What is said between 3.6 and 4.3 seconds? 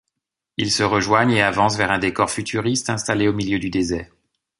désert.